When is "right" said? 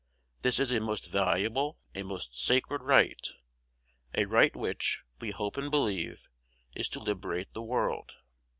2.81-3.23, 4.25-4.55